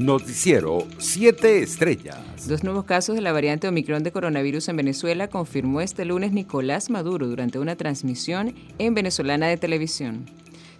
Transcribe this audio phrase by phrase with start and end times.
[0.00, 2.48] Noticiero 7 Estrellas.
[2.48, 6.88] Dos nuevos casos de la variante Omicron de coronavirus en Venezuela confirmó este lunes Nicolás
[6.88, 10.24] Maduro durante una transmisión en Venezolana de Televisión.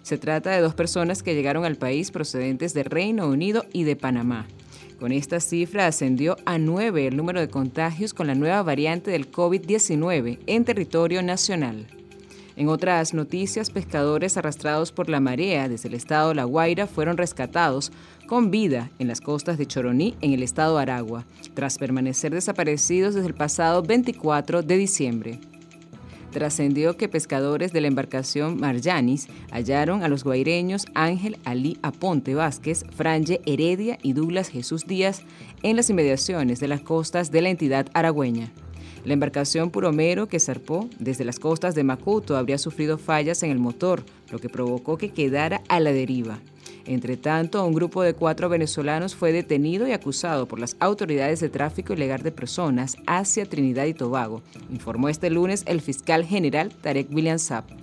[0.01, 3.95] Se trata de dos personas que llegaron al país procedentes de Reino Unido y de
[3.95, 4.47] Panamá.
[4.99, 9.31] Con esta cifra ascendió a nueve el número de contagios con la nueva variante del
[9.31, 11.85] COVID-19 en territorio nacional.
[12.61, 17.91] En otras noticias, pescadores arrastrados por la marea desde el estado La Guaira fueron rescatados
[18.27, 23.29] con vida en las costas de Choroní, en el estado Aragua, tras permanecer desaparecidos desde
[23.29, 25.39] el pasado 24 de diciembre
[26.31, 32.85] trascendió que pescadores de la embarcación Marjanis hallaron a los guaireños Ángel Ali Aponte Vázquez,
[32.95, 35.23] Franje Heredia y Douglas Jesús Díaz
[35.61, 38.53] en las inmediaciones de las costas de la entidad aragüeña.
[39.03, 43.57] La embarcación Puromero que zarpó desde las costas de Macuto habría sufrido fallas en el
[43.57, 46.39] motor, lo que provocó que quedara a la deriva.
[46.85, 51.49] Entre tanto, un grupo de cuatro venezolanos fue detenido y acusado por las autoridades de
[51.49, 57.11] tráfico ilegal de personas hacia Trinidad y Tobago, informó este lunes el fiscal general Tarek
[57.11, 57.80] William Saab.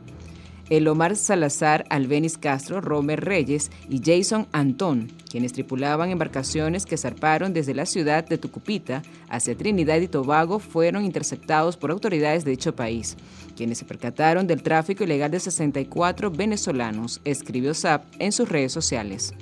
[0.71, 7.55] El Omar Salazar Albenis Castro, Romer Reyes y Jason Antón, quienes tripulaban embarcaciones que zarparon
[7.55, 12.77] desde la ciudad de Tucupita hacia Trinidad y Tobago, fueron interceptados por autoridades de dicho
[12.77, 13.17] país,
[13.57, 19.33] quienes se percataron del tráfico ilegal de 64 venezolanos, escribió SAP en sus redes sociales.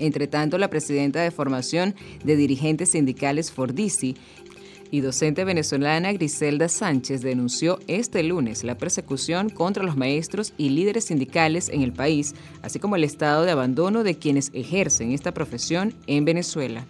[0.00, 4.16] Entre tanto, la presidenta de formación de dirigentes sindicales Fordisi
[4.90, 11.04] y docente venezolana Griselda Sánchez denunció este lunes la persecución contra los maestros y líderes
[11.04, 15.94] sindicales en el país, así como el estado de abandono de quienes ejercen esta profesión
[16.06, 16.84] en Venezuela.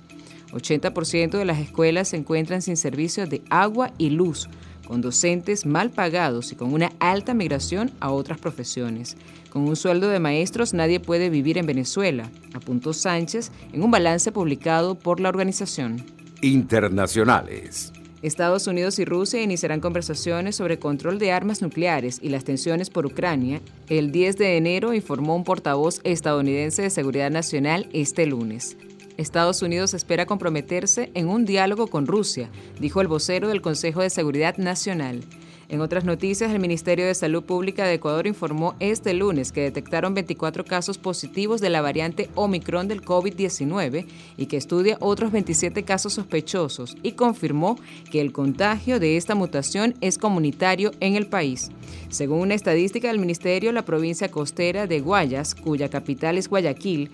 [0.53, 4.49] 80% de las escuelas se encuentran sin servicio de agua y luz,
[4.87, 9.17] con docentes mal pagados y con una alta migración a otras profesiones.
[9.51, 14.33] Con un sueldo de maestros nadie puede vivir en Venezuela, apuntó Sánchez en un balance
[14.33, 16.05] publicado por la organización
[16.43, 17.93] internacionales.
[18.23, 23.07] Estados Unidos y Rusia iniciarán conversaciones sobre control de armas nucleares y las tensiones por
[23.07, 23.63] Ucrania.
[23.89, 28.77] El 10 de enero informó un portavoz estadounidense de Seguridad Nacional este lunes.
[29.17, 34.11] Estados Unidos espera comprometerse en un diálogo con Rusia, dijo el vocero del Consejo de
[34.11, 35.21] Seguridad Nacional.
[35.71, 40.15] En otras noticias, el Ministerio de Salud Pública de Ecuador informó este lunes que detectaron
[40.15, 44.05] 24 casos positivos de la variante Omicron del COVID-19
[44.37, 47.79] y que estudia otros 27 casos sospechosos y confirmó
[48.11, 51.71] que el contagio de esta mutación es comunitario en el país.
[52.09, 57.13] Según una estadística del Ministerio, la provincia costera de Guayas, cuya capital es Guayaquil,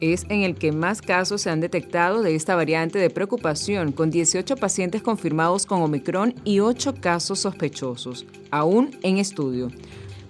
[0.00, 4.10] es en el que más casos se han detectado de esta variante de preocupación, con
[4.10, 9.70] 18 pacientes confirmados con Omicron y 8 casos sospechosos, aún en estudio.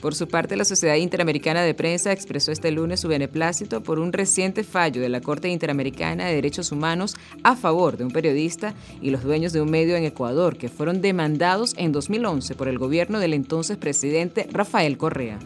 [0.00, 4.14] Por su parte, la Sociedad Interamericana de Prensa expresó este lunes su beneplácito por un
[4.14, 9.10] reciente fallo de la Corte Interamericana de Derechos Humanos a favor de un periodista y
[9.10, 13.18] los dueños de un medio en Ecuador que fueron demandados en 2011 por el gobierno
[13.18, 15.38] del entonces presidente Rafael Correa.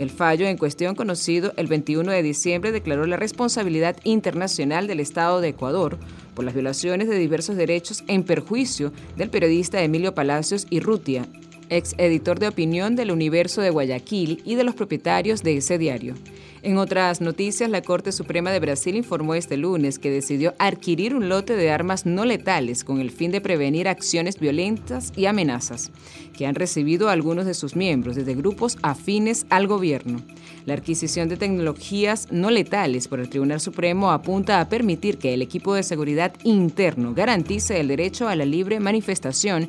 [0.00, 5.42] El fallo en cuestión, conocido el 21 de diciembre, declaró la responsabilidad internacional del Estado
[5.42, 5.98] de Ecuador
[6.34, 11.26] por las violaciones de diversos derechos en perjuicio del periodista Emilio Palacios y Rutia,
[11.70, 16.14] ex editor de opinión del Universo de Guayaquil y de los propietarios de ese diario.
[16.62, 21.30] En otras noticias, la Corte Suprema de Brasil informó este lunes que decidió adquirir un
[21.30, 25.90] lote de armas no letales con el fin de prevenir acciones violentas y amenazas
[26.36, 30.20] que han recibido algunos de sus miembros desde grupos afines al gobierno.
[30.66, 35.40] La adquisición de tecnologías no letales por el Tribunal Supremo apunta a permitir que el
[35.40, 39.68] equipo de seguridad interno garantice el derecho a la libre manifestación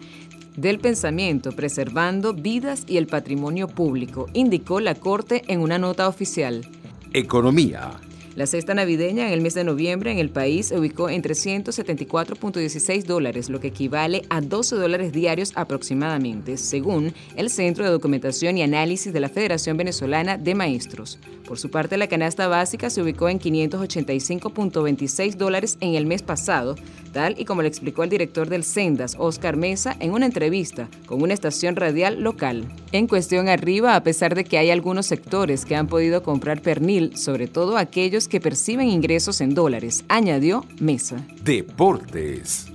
[0.55, 6.65] del pensamiento, preservando vidas y el patrimonio público, indicó la Corte en una nota oficial.
[7.13, 7.91] Economía.
[8.35, 13.03] La cesta navideña en el mes de noviembre en el país se ubicó en 374.16
[13.03, 18.63] dólares, lo que equivale a 12 dólares diarios aproximadamente, según el Centro de Documentación y
[18.63, 21.19] Análisis de la Federación Venezolana de Maestros.
[21.45, 26.77] Por su parte, la canasta básica se ubicó en 585.26 dólares en el mes pasado,
[27.11, 31.21] tal y como le explicó el director del Sendas, Oscar Mesa, en una entrevista con
[31.21, 32.69] una estación radial local.
[32.93, 37.17] En cuestión arriba, a pesar de que hay algunos sectores que han podido comprar pernil,
[37.17, 37.75] sobre todo
[38.21, 41.25] aquellos que perciben ingresos en dólares, añadió Mesa.
[41.43, 42.67] Deportes.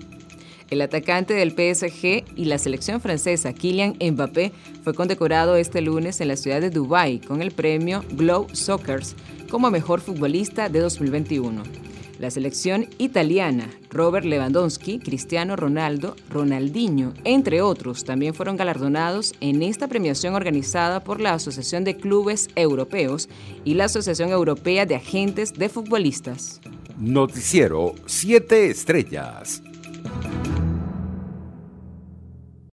[0.71, 4.53] El atacante del PSG y la selección francesa Kylian Mbappé
[4.83, 9.15] fue condecorado este lunes en la ciudad de Dubái con el premio Glow Soccers
[9.49, 11.86] como mejor futbolista de 2021.
[12.19, 19.87] La selección italiana, Robert Lewandowski, Cristiano Ronaldo, Ronaldinho, entre otros, también fueron galardonados en esta
[19.87, 23.29] premiación organizada por la Asociación de Clubes Europeos
[23.65, 26.61] y la Asociación Europea de Agentes de Futbolistas.
[26.99, 29.63] Noticiero 7 Estrellas.